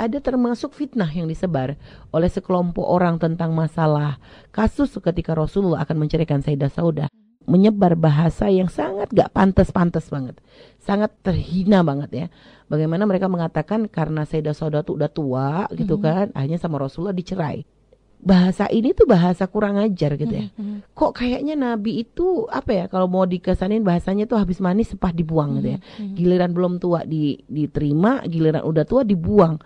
ada 0.00 0.16
termasuk 0.16 0.72
fitnah 0.72 1.12
yang 1.12 1.28
disebar 1.28 1.76
oleh 2.08 2.30
sekelompok 2.32 2.88
orang 2.88 3.20
tentang 3.20 3.52
masalah 3.52 4.16
kasus 4.48 4.96
ketika 4.96 5.36
Rasulullah 5.36 5.84
akan 5.84 6.08
menceraikan 6.08 6.40
Sayyidah 6.40 6.72
Saudah 6.72 7.08
menyebar 7.44 8.00
bahasa 8.00 8.48
yang 8.48 8.72
sangat 8.72 9.12
gak 9.12 9.32
pantas-pantas 9.36 10.08
banget. 10.08 10.40
Sangat 10.80 11.12
terhina 11.20 11.84
banget 11.84 12.10
ya. 12.12 12.26
Bagaimana 12.72 13.04
mereka 13.04 13.28
mengatakan 13.28 13.90
karena 13.92 14.24
Sayyidah 14.24 14.56
Saudah 14.56 14.80
tuh 14.80 14.96
udah 14.96 15.10
tua 15.12 15.68
gitu 15.76 15.98
mm 15.98 16.00
-hmm. 16.00 16.08
kan, 16.08 16.26
akhirnya 16.32 16.60
sama 16.62 16.80
Rasulullah 16.80 17.16
dicerai 17.16 17.79
bahasa 18.20 18.68
ini 18.68 18.92
tuh 18.92 19.08
bahasa 19.08 19.48
kurang 19.48 19.80
ajar 19.80 20.14
gitu 20.20 20.30
ya. 20.30 20.46
Mm 20.52 20.52
-hmm. 20.52 20.76
Kok 20.92 21.12
kayaknya 21.16 21.56
Nabi 21.56 22.04
itu 22.04 22.44
apa 22.52 22.70
ya 22.70 22.84
kalau 22.86 23.08
mau 23.08 23.24
dikesanin 23.24 23.80
bahasanya 23.80 24.28
tuh 24.28 24.36
habis 24.36 24.60
manis 24.60 24.92
sepah 24.92 25.10
dibuang 25.10 25.60
gitu 25.60 25.76
ya. 25.76 25.78
Mm 25.80 25.84
-hmm. 25.88 26.14
Giliran 26.20 26.50
belum 26.52 26.72
tua 26.76 27.08
di, 27.08 27.40
diterima, 27.48 28.20
giliran 28.28 28.60
udah 28.62 28.84
tua 28.84 29.02
dibuang. 29.02 29.56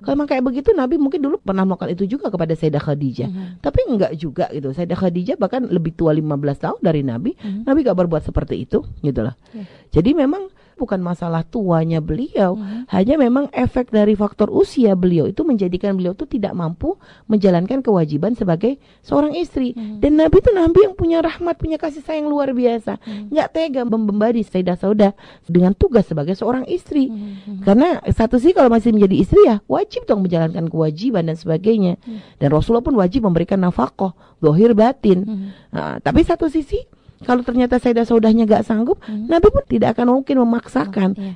Kalau 0.00 0.16
emang 0.16 0.32
kayak 0.32 0.40
begitu 0.48 0.72
Nabi 0.72 0.96
mungkin 0.96 1.20
dulu 1.20 1.36
pernah 1.44 1.68
melakukan 1.68 1.92
itu 1.92 2.08
juga 2.08 2.32
kepada 2.32 2.56
Sayyidah 2.56 2.80
Khadijah. 2.80 3.28
Mm 3.28 3.36
-hmm. 3.36 3.52
Tapi 3.60 3.80
enggak 3.84 4.12
juga 4.16 4.48
gitu. 4.48 4.72
Sayyidah 4.72 4.96
Khadijah 4.96 5.36
bahkan 5.36 5.68
lebih 5.68 5.92
tua 5.92 6.16
15 6.16 6.24
tahun 6.56 6.80
dari 6.80 7.04
Nabi. 7.04 7.36
Mm 7.36 7.44
-hmm. 7.44 7.62
Nabi 7.68 7.78
gak 7.84 7.98
berbuat 8.00 8.24
seperti 8.24 8.64
itu 8.64 8.80
gitu 9.04 9.20
loh. 9.20 9.36
Yeah. 9.52 9.68
Jadi 9.92 10.16
memang 10.16 10.48
bukan 10.80 11.04
masalah 11.04 11.44
tuanya 11.44 12.00
beliau, 12.00 12.56
hmm. 12.56 12.88
hanya 12.88 13.20
memang 13.20 13.52
efek 13.52 13.92
dari 13.92 14.16
faktor 14.16 14.48
usia 14.48 14.96
beliau 14.96 15.28
itu 15.28 15.44
menjadikan 15.44 15.92
beliau 15.92 16.16
itu 16.16 16.24
tidak 16.24 16.56
mampu 16.56 16.96
menjalankan 17.28 17.84
kewajiban 17.84 18.32
sebagai 18.32 18.80
seorang 19.04 19.36
istri. 19.36 19.76
Hmm. 19.76 20.00
Dan 20.00 20.16
Nabi 20.16 20.40
itu 20.40 20.50
Nabi 20.56 20.88
yang 20.88 20.96
punya 20.96 21.20
rahmat, 21.20 21.60
punya 21.60 21.76
kasih 21.76 22.00
sayang 22.00 22.32
luar 22.32 22.56
biasa, 22.56 22.96
hmm. 22.96 23.28
nggak 23.28 23.48
tega 23.52 23.82
membebani 23.84 24.40
Sayyidah 24.40 24.80
Sauda 24.80 25.12
dengan 25.44 25.76
tugas 25.76 26.08
sebagai 26.08 26.32
seorang 26.32 26.64
istri. 26.64 27.12
Hmm. 27.12 27.36
hmm. 27.44 27.62
Karena 27.68 28.00
satu 28.08 28.40
sih 28.40 28.56
kalau 28.56 28.72
masih 28.72 28.96
menjadi 28.96 29.16
istri 29.20 29.40
ya 29.44 29.60
wajib 29.68 30.08
dong 30.08 30.24
menjalankan 30.24 30.72
kewajiban 30.72 31.28
dan 31.28 31.36
sebagainya. 31.36 32.00
Hmm. 32.00 32.24
Dan 32.40 32.48
Rasulullah 32.48 32.86
pun 32.86 32.96
wajib 32.96 33.28
memberikan 33.28 33.60
nafkah, 33.60 34.16
dohir 34.40 34.72
batin. 34.72 35.28
Hmm. 35.28 35.48
Nah, 35.68 36.00
tapi 36.00 36.24
satu 36.24 36.48
sisi 36.48 36.80
kalau 37.24 37.44
ternyata 37.44 37.76
Sayyidah 37.76 38.08
Saudahnya 38.08 38.48
gak 38.48 38.64
sanggup, 38.64 39.00
hmm. 39.04 39.28
Nabi 39.28 39.48
pun 39.52 39.64
tidak 39.68 39.98
akan 39.98 40.20
mungkin 40.20 40.40
memaksakan. 40.40 41.10
Oh, 41.16 41.20
iya. 41.20 41.34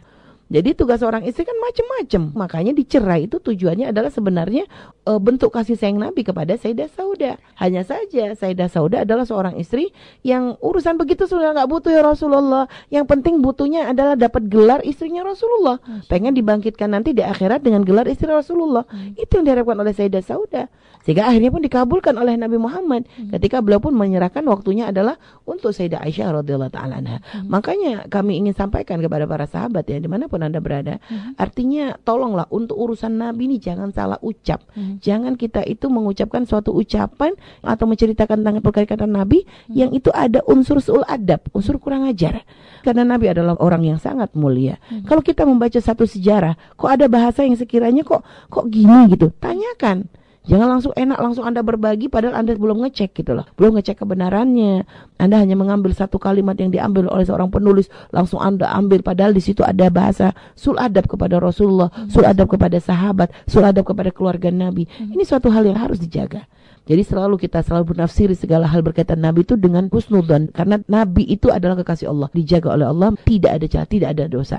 Jadi 0.53 0.77
tugas 0.77 1.01
seorang 1.01 1.25
istri 1.25 1.49
kan 1.49 1.57
macam-macam. 1.57 2.23
Makanya 2.37 2.73
dicerai 2.77 3.25
itu 3.25 3.41
tujuannya 3.41 3.89
adalah 3.89 4.13
sebenarnya 4.13 4.69
e, 5.03 5.13
bentuk 5.17 5.49
kasih 5.57 5.75
sayang 5.75 5.97
Nabi 5.97 6.21
kepada 6.21 6.53
Sayyidah 6.55 6.93
Sauda. 6.93 7.41
Hanya 7.57 7.81
saja 7.81 8.37
Sayyidah 8.37 8.69
Sauda 8.69 9.09
adalah 9.09 9.25
seorang 9.25 9.57
istri 9.57 9.91
yang 10.21 10.61
urusan 10.61 11.01
begitu 11.01 11.25
sudah 11.25 11.57
nggak 11.57 11.69
butuh 11.69 11.91
ya 11.91 12.05
Rasulullah. 12.05 12.69
Yang 12.93 13.07
penting 13.09 13.41
butuhnya 13.41 13.89
adalah 13.91 14.21
dapat 14.21 14.47
gelar 14.53 14.85
istrinya 14.85 15.25
Rasulullah. 15.25 15.81
Pengen 16.13 16.37
dibangkitkan 16.37 16.93
nanti 16.93 17.17
di 17.17 17.25
akhirat 17.25 17.65
dengan 17.65 17.81
gelar 17.81 18.05
istri 18.05 18.29
Rasulullah. 18.29 18.85
Hmm. 18.93 19.17
Itu 19.17 19.41
yang 19.41 19.49
diharapkan 19.49 19.81
oleh 19.81 19.97
Sayyidah 19.97 20.25
Sauda. 20.25 20.69
Sehingga 21.05 21.29
akhirnya 21.29 21.53
pun 21.53 21.61
dikabulkan 21.61 22.17
oleh 22.17 22.33
Nabi 22.37 22.57
Muhammad 22.57 23.05
hmm. 23.05 23.33
ketika 23.37 23.61
beliau 23.61 23.81
pun 23.81 23.93
menyerahkan 23.93 24.41
waktunya 24.49 24.89
adalah 24.89 25.21
untuk 25.45 25.77
Sayyidah 25.77 26.01
Aisyah 26.01 26.41
radhiyallahu 26.41 26.73
taala 26.73 27.01
anha. 27.01 27.21
Hmm. 27.33 27.49
Makanya 27.49 28.09
kami 28.09 28.41
ingin 28.41 28.57
sampaikan 28.57 29.01
kepada 29.05 29.29
para 29.29 29.45
sahabat 29.45 29.85
ya 29.85 30.01
di 30.35 30.43
mana 30.43 30.43
pun 30.43 30.51
anda 30.51 30.59
berada, 30.59 30.95
hmm. 30.99 31.39
artinya 31.39 31.95
tolonglah 32.03 32.51
untuk 32.51 32.75
urusan 32.75 33.15
Nabi 33.15 33.47
ini 33.47 33.57
jangan 33.63 33.95
salah 33.95 34.19
ucap, 34.19 34.67
hmm. 34.75 34.99
jangan 34.99 35.39
kita 35.39 35.63
itu 35.63 35.87
mengucapkan 35.87 36.43
suatu 36.43 36.75
ucapan 36.75 37.39
atau 37.63 37.87
menceritakan 37.87 38.43
tentang 38.43 38.59
perkataan 38.59 39.15
Nabi 39.15 39.47
hmm. 39.47 39.75
yang 39.79 39.91
itu 39.95 40.11
ada 40.11 40.43
unsur 40.51 40.83
sul 40.83 41.07
adab, 41.07 41.47
unsur 41.55 41.79
kurang 41.79 42.11
ajar. 42.11 42.43
Karena 42.83 43.07
Nabi 43.07 43.31
adalah 43.31 43.57
orang 43.63 43.87
yang 43.87 43.99
sangat 44.03 44.35
mulia. 44.35 44.77
Hmm. 44.91 45.07
Kalau 45.07 45.23
kita 45.23 45.47
membaca 45.47 45.79
satu 45.79 46.05
sejarah, 46.05 46.59
kok 46.75 46.91
ada 46.91 47.07
bahasa 47.07 47.47
yang 47.47 47.55
sekiranya 47.55 48.03
kok 48.03 48.27
kok 48.51 48.67
gini 48.67 49.15
gitu, 49.15 49.31
tanyakan. 49.39 50.11
Jangan 50.45 50.77
langsung 50.77 50.93
enak 50.93 51.19
langsung 51.25 51.45
Anda 51.49 51.65
berbagi 51.65 52.13
padahal 52.13 52.37
Anda 52.37 52.53
belum 52.53 52.85
ngecek 52.85 53.17
gitu 53.17 53.33
loh. 53.33 53.49
Belum 53.57 53.81
ngecek 53.81 54.05
kebenarannya. 54.05 54.85
Anda 55.17 55.41
hanya 55.41 55.57
mengambil 55.57 55.97
satu 55.97 56.21
kalimat 56.21 56.53
yang 56.61 56.69
diambil 56.69 57.09
oleh 57.09 57.25
seorang 57.25 57.49
penulis 57.49 57.89
langsung 58.13 58.45
Anda 58.45 58.69
ambil 58.77 59.01
padahal 59.01 59.33
di 59.33 59.41
situ 59.41 59.65
ada 59.65 59.89
bahasa 59.89 60.37
sul 60.53 60.77
adab 60.77 61.09
kepada 61.09 61.41
Rasulullah, 61.41 61.89
hmm. 61.89 62.13
sul 62.13 62.29
adab 62.29 62.53
kepada 62.53 62.77
sahabat, 62.77 63.33
sul 63.49 63.65
adab 63.65 63.89
kepada 63.89 64.13
keluarga 64.13 64.53
Nabi. 64.53 64.85
Hmm. 64.85 65.17
Ini 65.17 65.25
suatu 65.25 65.49
hal 65.49 65.65
yang 65.65 65.81
harus 65.81 65.97
dijaga. 65.97 66.45
Jadi 66.85 67.01
selalu 67.01 67.41
kita 67.41 67.65
selalu 67.65 67.97
bernafsiri 67.97 68.37
segala 68.37 68.69
hal 68.69 68.85
berkaitan 68.85 69.17
Nabi 69.17 69.49
itu 69.49 69.57
dengan 69.57 69.89
husnudan 69.89 70.53
karena 70.53 70.85
Nabi 70.85 71.25
itu 71.25 71.49
adalah 71.49 71.81
kekasih 71.81 72.13
Allah, 72.13 72.29
dijaga 72.37 72.77
oleh 72.77 72.85
Allah, 72.85 73.17
tidak 73.25 73.57
ada 73.57 73.65
celah, 73.65 73.89
tidak 73.89 74.09
ada 74.13 74.25
dosa. 74.29 74.59